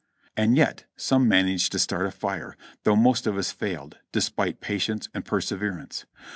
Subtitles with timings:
[0.35, 5.09] And yet some managed to start a fire, though most of us failed, despite patience
[5.13, 6.07] and perseverance.